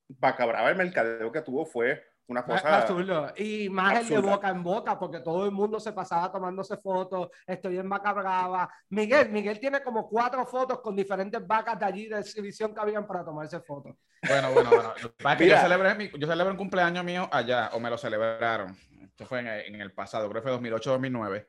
[0.07, 2.77] Vaca Brava, el mercadeo que tuvo fue una cosa.
[2.77, 3.33] Absurdo.
[3.35, 7.29] Y más el de boca en boca, porque todo el mundo se pasaba tomándose fotos.
[7.45, 8.69] Estoy en Vaca Brava.
[8.89, 13.05] Miguel, Miguel tiene como cuatro fotos con diferentes vacas de allí de exhibición que habían
[13.05, 13.95] para tomarse fotos.
[14.27, 14.93] Bueno, bueno, bueno.
[14.97, 18.75] yo, celebré yo celebré un cumpleaños mío allá, o me lo celebraron.
[19.01, 21.47] Esto fue en, en el pasado, creo que fue 2008-2009.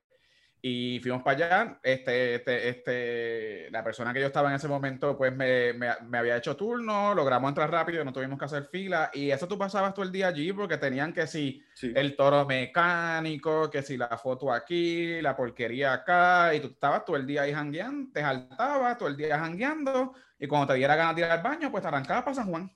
[0.60, 1.80] Y fuimos para allá.
[1.82, 6.18] Este, este, este, la persona que yo estaba en ese momento, pues me, me, me,
[6.18, 9.10] había hecho turno, logramos entrar rápido, no tuvimos que hacer fila.
[9.14, 11.62] Y eso tú pasabas todo el día allí porque tenían que si
[11.94, 16.52] el toro mecánico, que si la foto aquí, la porquería acá.
[16.54, 20.14] Y tú estabas todo el día ahí jangueando, te saltabas todo el día jangueando.
[20.40, 22.72] Y cuando te diera ganas de ir al baño, pues te arrancabas para San Juan.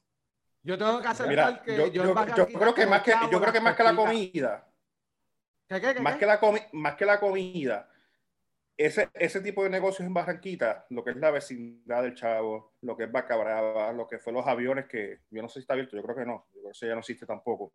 [0.62, 1.26] Yo tengo que hacer
[1.64, 4.71] que yo, yo, yo, creo que más que yo creo que más que la comida
[6.00, 6.40] más, Que la
[6.72, 7.88] más que la comida,
[8.76, 12.96] ese, ese tipo de negocios en Barranquita, lo que es la vecindad del Chavo, lo
[12.96, 15.74] que es Vaca Brava, lo que fue los aviones, que yo no sé si está
[15.74, 17.72] abierto, yo creo que no, yo creo que eso ya no existe tampoco.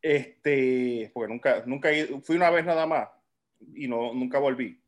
[0.00, 1.90] Este, porque nunca, nunca
[2.22, 3.08] fui una vez nada más
[3.74, 4.80] y no, nunca volví.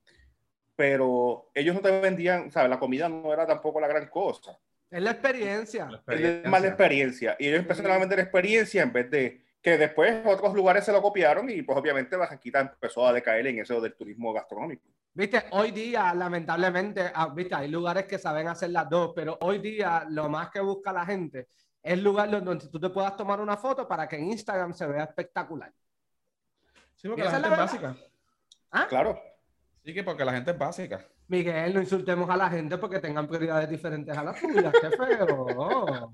[0.76, 2.70] Pero ellos no te vendían, ¿sabes?
[2.70, 4.58] La comida no era tampoco la gran cosa.
[4.90, 5.88] Es la experiencia.
[6.08, 7.36] Es más la experiencia.
[7.38, 11.02] Y ellos empezaron a vender experiencia en vez de que después otros lugares se lo
[11.02, 14.88] copiaron y pues obviamente Barranquita empezó a decaer en eso del turismo gastronómico.
[15.12, 19.58] Viste, hoy día, lamentablemente, ah, viste, hay lugares que saben hacer las dos, pero hoy
[19.58, 21.48] día lo más que busca la gente
[21.82, 25.04] es lugar donde tú te puedas tomar una foto para que en Instagram se vea
[25.04, 25.72] espectacular.
[26.94, 27.96] Sí, porque la gente es, básica.
[28.70, 28.86] ¿Ah?
[28.88, 29.20] Claro.
[29.84, 31.06] Sí, que porque la gente es básica.
[31.28, 34.72] Miguel, no insultemos a la gente porque tengan prioridades diferentes a las tuyas.
[34.80, 36.12] Qué feo.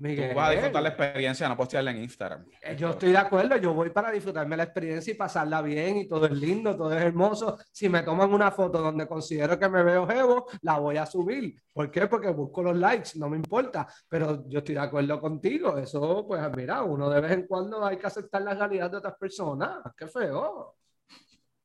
[0.00, 0.30] Miguel.
[0.30, 2.46] Tú vas a disfrutar la experiencia, no postearla en Instagram.
[2.62, 6.08] Eh, yo estoy de acuerdo, yo voy para disfrutarme la experiencia y pasarla bien y
[6.08, 7.58] todo es lindo, todo es hermoso.
[7.70, 11.54] Si me toman una foto donde considero que me veo jevo, la voy a subir.
[11.70, 12.06] ¿Por qué?
[12.06, 13.86] Porque busco los likes, no me importa.
[14.08, 15.76] Pero yo estoy de acuerdo contigo.
[15.76, 19.16] Eso, pues, mira, uno de vez en cuando hay que aceptar la realidad de otras
[19.18, 19.80] personas.
[19.94, 20.76] Qué feo.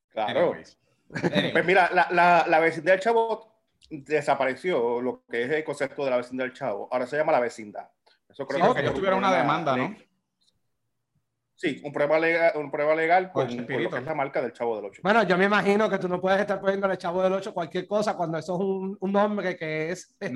[0.09, 0.53] Claro.
[1.07, 6.11] Pues mira, la, la, la vecindad del chavo desapareció, lo que es el concepto de
[6.11, 6.89] la vecindad del chavo.
[6.91, 7.87] Ahora se llama la vecindad.
[8.35, 9.95] Eso creo que ellos tuvieron una demanda, ¿no?
[11.55, 14.51] Sí, un prueba legal, un prueba legal con, con lo que es la marca del
[14.51, 15.01] Chavo del Ocho.
[15.01, 17.87] Bueno, yo me imagino que tú no puedes estar poniendo al Chavo del Ocho cualquier
[17.87, 20.33] cosa cuando eso es un, un nombre que es este,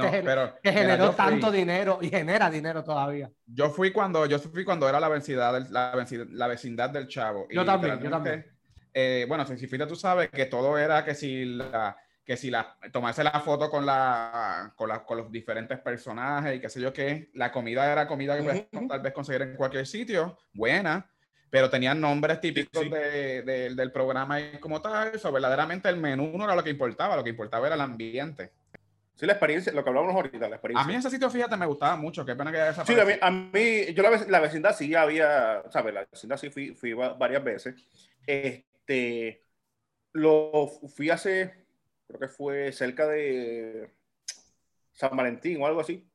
[0.64, 3.30] que generó tanto dinero y genera dinero todavía.
[3.46, 7.48] Yo fui cuando yo fui cuando era la vecindad la, vecindad, la vecindad del Chavo.
[7.50, 8.46] Yo también, yo también.
[8.94, 11.98] Eh, bueno, si fuiste tú sabes que todo era que si la
[12.30, 16.60] que si la, tomarse la foto con, la, con, la, con los diferentes personajes y
[16.60, 19.88] qué sé yo qué, la comida era comida que puedes tal vez conseguir en cualquier
[19.88, 21.10] sitio, buena,
[21.50, 23.42] pero tenían nombres típicos De,
[23.76, 27.24] del programa y como tal, eso verdaderamente el menú no era lo que importaba, lo
[27.24, 28.52] que importaba era el ambiente.
[29.16, 30.86] Sí, la experiencia, lo que hablábamos ahorita, la experiencia.
[30.86, 33.14] A mí ese sitio, fíjate, me gustaba mucho, qué pena que haya Sí, a mí,
[33.20, 35.96] a mí yo la, la, vecindad sí había, ¿sabes?
[35.96, 37.74] La vecindad sí fui, fui varias veces.
[38.28, 39.44] Este,
[40.14, 41.59] lo fui hace
[42.10, 43.92] creo que fue cerca de
[44.92, 46.10] San Valentín o algo así.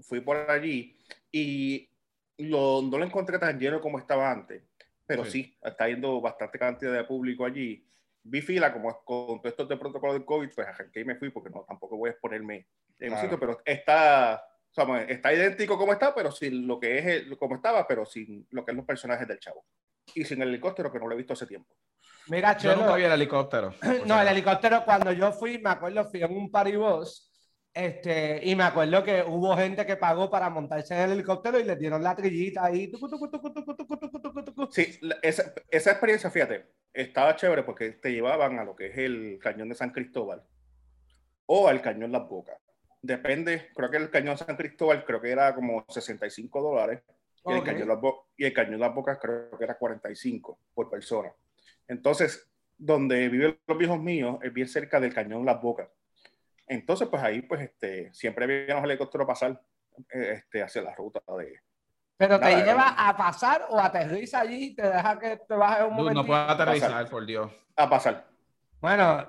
[0.00, 0.96] Fui por allí
[1.30, 1.90] y
[2.38, 4.62] lo, no lo encontré tan lleno como estaba antes,
[5.06, 7.86] pero sí, está yendo bastante cantidad de público allí.
[8.22, 11.28] Vi fila, como con todo esto de protocolo del COVID, pues arranqué y me fui
[11.28, 12.66] porque no, tampoco voy a exponerme
[12.98, 14.42] en un sitio, pero está,
[15.08, 18.72] está idéntico como está, pero sin lo que es como estaba, pero sin lo que
[18.72, 19.66] es los personajes del chavo.
[20.14, 21.76] Y sin el helicóptero que no lo he visto hace tiempo.
[22.28, 23.74] Mira, Yo nunca vi el helicóptero.
[24.06, 27.30] No, el helicóptero cuando yo fui, me acuerdo, fui en un paribos
[27.74, 31.64] este, y me acuerdo que hubo gente que pagó para montarse en el helicóptero y
[31.64, 32.90] le dieron la trillita ahí.
[34.70, 39.40] Sí, esa, esa experiencia, fíjate, estaba chévere porque te llevaban a lo que es el
[39.42, 40.44] cañón de San Cristóbal
[41.46, 42.56] o al cañón Las Bocas.
[43.02, 47.02] Depende, creo que el cañón San Cristóbal creo que era como 65 dólares
[47.44, 47.98] y, el cañón Las
[48.36, 51.34] y el cañón Las Bocas creo que era 45 por persona.
[51.88, 55.88] Entonces, donde viven los viejos míos es bien cerca del cañón Las Bocas.
[56.66, 59.60] Entonces, pues ahí, pues, este, siempre veíamos el helicóptero pasar
[60.12, 61.60] eh, este, hacia la ruta de...
[62.16, 65.94] ¿Pero te lleva a pasar o aterriza allí y te deja que te bajes un
[65.94, 66.22] momento?
[66.22, 67.50] No puedes aterrizar, por Dios.
[67.74, 68.28] A pasar.
[68.80, 69.26] Bueno,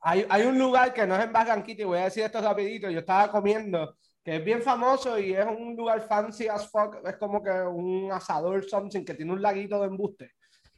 [0.00, 2.88] hay, hay, un lugar que no es en Barranquita y voy a decir esto rapidito.
[2.88, 7.06] Yo estaba comiendo, que es bien famoso y es un lugar fancy as fuck.
[7.06, 10.32] Es como que un asador something que tiene un laguito de embuste.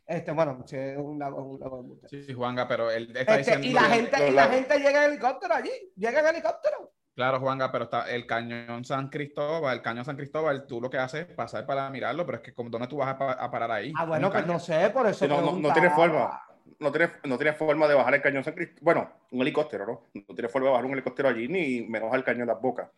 [0.06, 3.66] Este, bueno, sí, un lago, un lago Sí, Juanga, pero él está este, diciendo...
[3.66, 6.92] Y la, gente, y la gente llega en helicóptero allí, llega en helicóptero.
[7.14, 10.98] Claro, Juanga, pero está el cañón San Cristóbal, el cañón San Cristóbal, tú lo que
[10.98, 13.92] haces es pasar para mirarlo, pero es que ¿dónde tú vas a, parar ahí?
[13.96, 15.26] Ah, bueno, pues no sé, por eso.
[15.28, 16.40] no, no, no tiene forma.
[16.80, 18.82] No tiene, no tiene forma de bajar el cañón San Cristóbal.
[18.82, 20.22] Bueno, un helicóptero, ¿no?
[20.28, 22.88] No tiene forma de bajar un helicóptero allí, ni menos al cañón Las Bocas.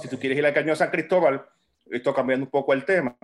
[0.00, 1.44] Si tú quieres ir al cañón San Cristóbal,
[1.90, 3.16] esto cambiando un poco el tema,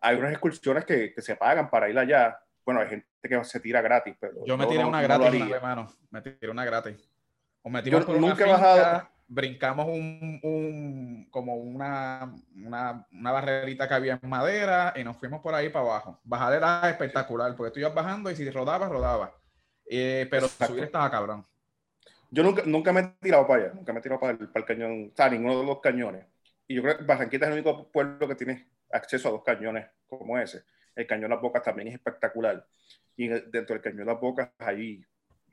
[0.00, 2.38] hay unas excursiones que, que se pagan para ir allá
[2.68, 4.44] bueno, hay gente que se tira gratis, pero.
[4.44, 5.90] Yo me tiré una gratis, hermano.
[6.10, 6.96] Me tiré una gratis.
[7.62, 9.08] O me tiré por nunca una bajado.
[9.26, 15.40] brincamos un, un como una, una, una, barrerita que había en madera y nos fuimos
[15.40, 16.20] por ahí para abajo.
[16.24, 19.34] Bajar era espectacular, porque tú ibas bajando y si rodaba, rodaba.
[19.86, 21.46] Eh, pero subir estaba cabrón.
[22.30, 24.60] Yo nunca, nunca me he tirado para allá, nunca me he tirado para el, para
[24.60, 26.26] el cañón, o sea, ninguno de los cañones.
[26.66, 29.86] Y yo creo que Barranquita es el único pueblo que tiene acceso a dos cañones
[30.06, 30.64] como ese
[30.98, 32.66] el Cañón Las Bocas también es espectacular.
[33.16, 35.00] Y dentro del Cañón Las Bocas, ahí,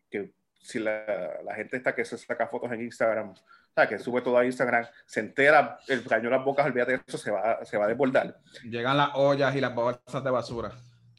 [0.09, 3.35] que si la, la, gente está que se saca fotos en Instagram, o
[3.75, 7.19] sea, que sube todo a Instagram, se entera, el Cañón Las Bocas, olvídate de eso,
[7.19, 8.39] se va, se va a desbordar.
[8.63, 10.71] Llegan las ollas y las bolsas de basura.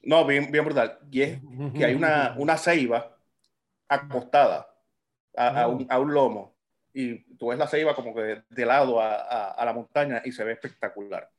[0.02, 0.98] No, bien, bien brutal.
[1.10, 1.40] Y es
[1.76, 3.16] que hay una, una ceiba
[3.88, 4.68] acostada
[5.36, 6.56] a, un, a, un, lomo
[6.92, 10.42] y tú ves la ceiba como que de, lado a, a, la montaña y se
[10.42, 11.30] ve espectacular.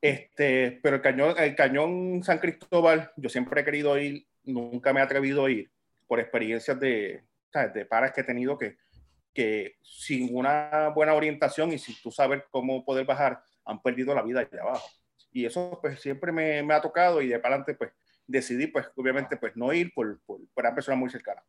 [0.00, 5.00] Este, pero el cañón, el cañón San Cristóbal, yo siempre he querido ir, nunca me
[5.00, 5.70] he atrevido a ir
[6.06, 7.24] por experiencias de,
[7.74, 8.76] de paras que he tenido que,
[9.34, 14.22] que sin una buena orientación y sin tú saber cómo poder bajar, han perdido la
[14.22, 14.88] vida allá abajo.
[15.32, 17.92] Y eso pues siempre me, me ha tocado y de para adelante pues
[18.26, 21.42] decidí pues obviamente pues no ir por, por, por una persona muy cercana.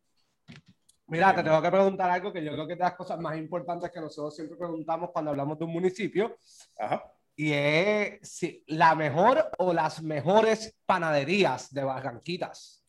[1.06, 3.36] Mira, te tengo que preguntar algo que yo creo que es de las cosas más
[3.36, 6.36] importantes que nosotros siempre preguntamos cuando hablamos de un municipio.
[6.78, 7.02] Ajá.
[7.40, 12.84] Y es la mejor o las mejores panaderías de Barranquitas.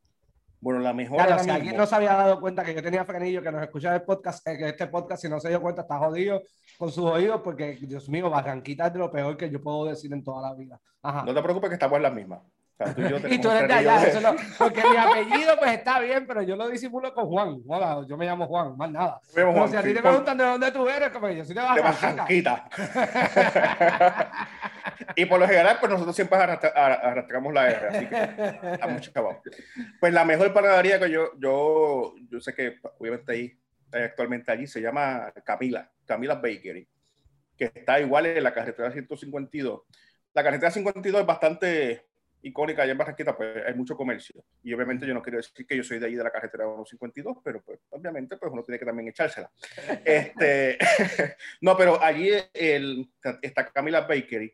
[0.59, 1.25] Bueno, la mejor.
[1.25, 3.95] Claro, si alguien no se había dado cuenta que yo tenía frenillo, que nos escucha
[3.95, 6.41] el podcast, eh, que este podcast, si no se dio cuenta, está jodido
[6.77, 10.11] con sus oídos, porque, Dios mío, Barranquita es de lo peor que yo puedo decir
[10.11, 10.77] en toda la vida.
[11.01, 11.23] Ajá.
[11.23, 12.03] No te preocupes que estamos en
[12.81, 13.31] las mismas.
[13.31, 16.55] y, tú eres de allá, eso no, porque mi apellido pues está bien, pero yo
[16.55, 17.61] lo disimulo con Juan.
[17.67, 19.19] Hola, yo me llamo Juan, más nada.
[19.33, 22.69] Juan, si a ti te preguntan de dónde tú eres, como yo soy de Barranquita.
[25.15, 29.11] y por lo general, pues nosotros siempre arrastramos la R, así que a mucho
[29.99, 33.57] Pues la mejor panadería que yo, yo, yo sé que obviamente ahí,
[33.91, 36.87] actualmente allí, se llama Camila, Camila Bakery,
[37.57, 39.81] que está igual en la carretera 152.
[40.33, 42.10] La carretera 52 es bastante
[42.43, 44.43] icónica allá en Barranquita, pues hay mucho comercio.
[44.63, 47.37] Y obviamente yo no quiero decir que yo soy de ahí de la carretera 152,
[47.43, 49.51] pero pues obviamente pues uno tiene que también echársela.
[50.05, 50.77] este,
[51.61, 53.09] no, pero allí el,
[53.41, 54.53] está Camila Bakery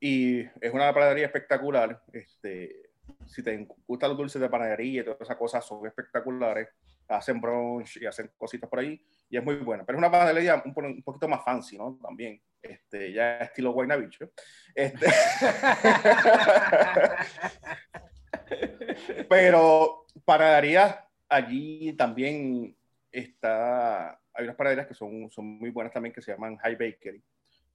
[0.00, 2.02] y es una panadería espectacular.
[2.12, 2.85] Este,
[3.26, 6.68] si te gustan los dulces de panadería y todas esas cosas, son espectaculares.
[7.08, 9.84] Hacen brunch y hacen cositas por ahí y es muy buena.
[9.84, 11.98] Pero es una panadería un, un poquito más fancy, ¿no?
[12.02, 14.30] También, este, ya estilo Guaynabicho.
[14.74, 15.06] Este...
[19.28, 22.76] Pero panaderías, allí también
[23.10, 27.22] está, hay unas panaderías que son, son muy buenas también que se llaman High Bakery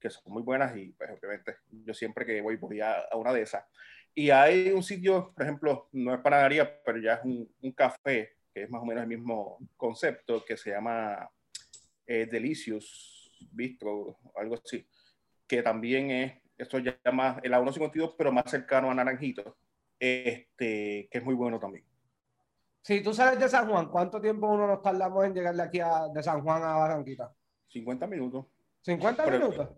[0.02, 3.44] que son muy buenas y pues obviamente yo siempre que voy voy a, una de
[3.44, 3.64] esas.
[4.14, 8.38] Y hay un sitio, por ejemplo, no es panadería, pero ya es un, un café,
[8.54, 11.30] que es más o menos el mismo concepto, que se llama
[12.06, 14.86] eh, Delicious Bistro, algo así,
[15.48, 19.58] que también es, esto ya más, el A152, pero más cercano a Naranjito,
[19.98, 21.86] este, que es muy bueno también.
[22.82, 25.80] Si tú sales de San Juan, ¿cuánto tiempo uno nos tardamos en llegar de aquí
[25.80, 27.34] a, de San Juan a Barranquita?
[27.70, 28.48] 50 minutos.
[28.86, 29.70] ¿50 minutos?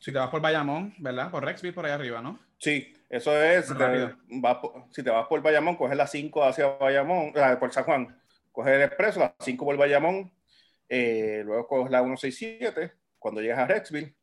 [0.00, 1.30] Si te vas por Bayamón, ¿verdad?
[1.30, 2.38] Por Rexville, por ahí arriba, ¿no?
[2.58, 3.66] Sí, eso es.
[4.90, 8.20] si te vas por Bayamón, coges la 5 hacia Bayamón, por San Juan,
[8.52, 10.32] coges el expreso, la 5 por Bayamón,
[10.88, 14.14] eh, luego coges la 167, cuando llegas a Rexville,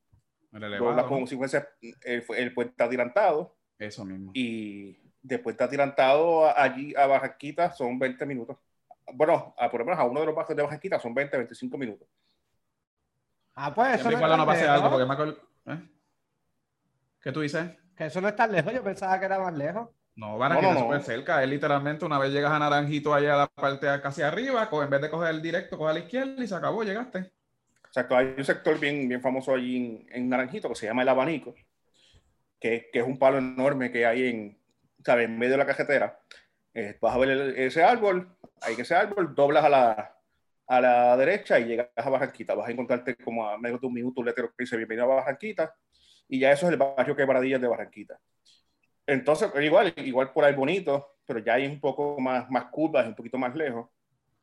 [0.52, 1.66] el, como si fuese
[2.02, 3.56] el, puente adelantado.
[3.80, 4.32] Eso mismo.
[4.34, 8.58] Y de puente adelantado allí a Barranquita son 20 minutos.
[9.14, 11.78] Bueno, a, por lo menos a uno de los bajos de Barranquita son 20, 25
[11.78, 12.08] minutos.
[13.56, 14.12] Ah, pues eso.
[14.12, 15.80] No, no pase algo porque me acuerdo ¿Eh?
[17.22, 17.72] ¿Qué tú dices?
[17.96, 19.90] Que eso no es tan lejos, yo pensaba que era más lejos.
[20.16, 21.42] No, van a no, súper cerca.
[21.42, 25.02] Es literalmente una vez llegas a Naranjito allá a la parte casi arriba, en vez
[25.02, 27.32] de coger el directo, coge a la izquierda y se acabó, llegaste.
[27.86, 31.54] Exacto, hay un sector bien, bien famoso allí en, Naranjito que se llama El Abanico,
[32.60, 34.58] que, que, es un palo enorme que hay en,
[35.04, 35.26] ¿sabes?
[35.26, 36.20] en medio de la cajetera.
[36.74, 40.18] Eh, vas a ver ese árbol, hay que ese árbol, doblas a la,
[40.68, 42.56] a la derecha y llegas a Barranquita.
[42.56, 45.16] Vas a encontrarte como a menos de un minuto un letrero que dice bienvenido a
[45.16, 45.76] Barranquita
[46.28, 48.20] y ya eso es el barrio Quebradillas de Barranquita.
[49.06, 53.16] Entonces, igual, igual por ahí bonito, pero ya hay un poco más, más curvas, un
[53.16, 53.90] poquito más lejos.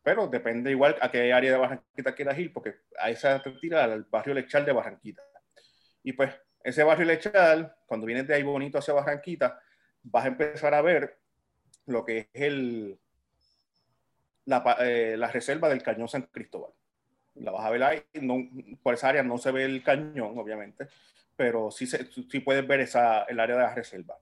[0.03, 4.05] Pero depende igual a qué área de Barranquita quieras ir, porque ahí se tira al
[4.05, 5.23] barrio Lechal de Barranquita.
[6.03, 9.61] Y pues ese barrio Lechal, cuando vienes de ahí bonito hacia Barranquita,
[10.03, 11.19] vas a empezar a ver
[11.87, 12.99] lo que es el,
[14.51, 16.73] la, eh, reserva del cañón San Cristóbal.
[17.35, 18.37] La vas a ver ahí, no,
[18.83, 20.89] por esa área no se ve el cañón, obviamente,
[21.37, 21.87] pero sí,
[22.41, 24.19] puedes ver esa, el área de la reserva.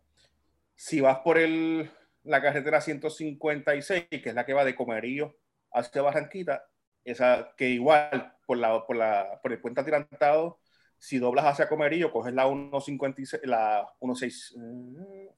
[0.75, 1.91] Si vas por el,
[2.25, 5.37] la carretera 156, que es la que va de Comerío
[5.73, 6.65] hacia Barranquita,
[7.05, 10.61] esa que igual por, la, por, la, por el puente atirantado,
[10.99, 15.35] si doblas hacia Comerío, coges la 156, la 16, eh,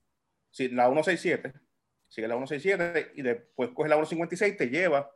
[0.50, 1.69] sí, la 167
[2.10, 5.10] sigue la 167 y después coge la 156, te lleva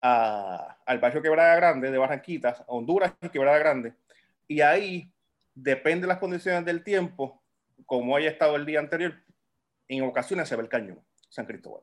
[0.00, 3.94] a, al barrio Quebrada Grande de Barranquitas, Honduras y Quebrada Grande.
[4.46, 5.12] Y ahí,
[5.54, 7.42] depende de las condiciones del tiempo,
[7.84, 9.14] como haya estado el día anterior,
[9.88, 11.82] en ocasiones se ve el cañón, San Cristóbal.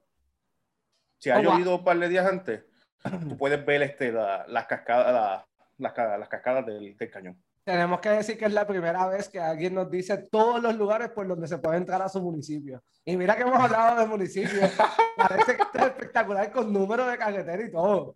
[1.19, 2.63] Si ha oh, llovido un par de días antes,
[3.03, 5.45] tú puedes ver este, las cascadas,
[5.77, 7.43] las cascadas del, del cañón.
[7.65, 11.09] Tenemos que decir que es la primera vez que alguien nos dice todos los lugares
[11.09, 12.83] por donde se puede entrar a su municipio.
[13.03, 14.71] Y mira que hemos hablado de municipios.
[15.17, 18.15] Parece que es espectacular con número de carretera y todo.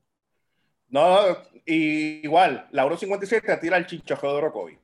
[0.89, 1.19] No,
[1.65, 4.79] y igual, la 157 tira el chinchojeo de Orocovi.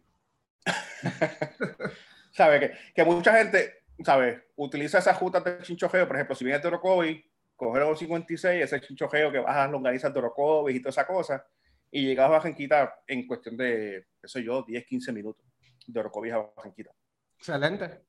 [2.32, 2.60] ¿Sabe?
[2.60, 4.48] Que, que mucha gente, ¿sabe?
[4.56, 6.08] Utiliza esas rutas de chinchojeo.
[6.08, 7.24] Por ejemplo, si vienes de Orocovi,
[7.56, 11.46] coger el 156, ese chinchojeo que vas a longanizas de Orocovi y toda esa cosa
[11.92, 15.46] y llegas a Bajanquita en cuestión de, qué sé yo, 10, 15 minutos
[15.88, 16.92] de Orocovis a Bajanquita.
[17.38, 18.02] Excelente.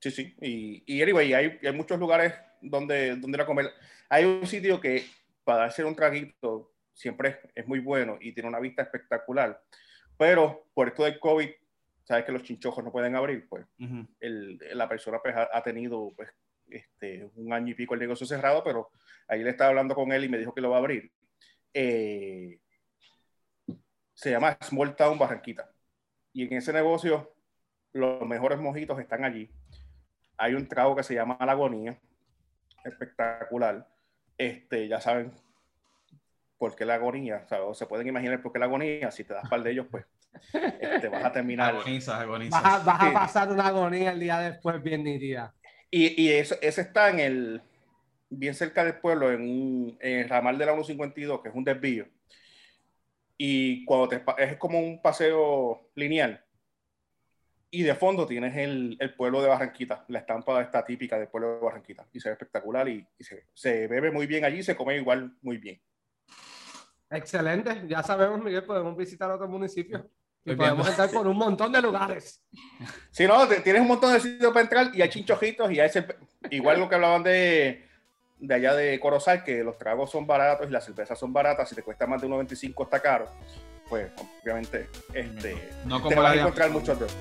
[0.00, 0.36] Sí, sí.
[0.40, 3.70] Y, y anyway, hay, hay muchos lugares donde, donde ir a comer.
[4.08, 5.04] Hay un sitio que
[5.44, 9.62] para hacer un traguito siempre es, muy bueno y tiene una vista espectacular.
[10.16, 11.48] Pero por esto del COVID,
[12.04, 13.66] sabes que los chinchojos no pueden abrir, pues
[14.20, 16.28] el, la persona pues, ha, ha, tenido pues,
[16.68, 18.90] este, un año y pico el negocio cerrado, pero
[19.28, 21.12] ahí le estaba hablando con él y me dijo que lo va a abrir.
[21.74, 22.60] Eh,
[24.14, 25.70] se llama Small Town Barranquita.
[26.32, 27.34] Y en ese negocio,
[27.92, 29.50] los mejores mojitos están allí.
[30.36, 31.98] Hay un trago que se llama La Agonía,
[32.84, 33.88] espectacular.
[34.36, 35.32] Este, ya saben
[36.58, 39.48] por qué la agonía, o, se pueden imaginar por qué la agonía, si te das
[39.48, 40.04] par de ellos, pues
[40.52, 41.74] este, vas a terminar.
[41.74, 42.60] Agoniza, agoniza.
[42.60, 45.54] Vas, a, vas a pasar una agonía el día después bien nítida.
[45.90, 47.62] Y, y eso, ese está en el,
[48.30, 51.64] bien cerca del pueblo, en, un, en el ramal de la 152, que es un
[51.64, 52.06] desvío
[53.38, 56.44] y cuando te, es como un paseo lineal.
[57.70, 61.54] Y de fondo tienes el, el, pueblo de Barranquita, la estampa esta típica del pueblo
[61.54, 62.06] de Barranquita.
[62.12, 65.36] Y se ve espectacular y, y se, se, bebe muy bien allí, se come igual
[65.42, 65.80] muy bien.
[67.10, 70.02] Excelente, ya sabemos, Miguel, podemos visitar otros municipios.
[70.44, 72.42] Y podemos entrar por un montón de lugares.
[73.10, 75.90] Sí, no, tienes un montón de sitios para entrar y hay chinchojitos y hay
[76.50, 77.87] igual lo que hablaban de
[78.40, 81.74] de allá de Corozal que los tragos son baratos y las cervezas son baratas, si
[81.74, 83.26] te cuesta más de 1.25 está caro,
[83.88, 84.10] pues
[84.42, 87.18] obviamente este, no te vas a encontrar muchos de esos.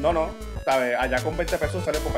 [0.00, 0.30] No, no,
[0.64, 0.96] ¿sabes?
[0.98, 2.12] allá con 20 pesos sale por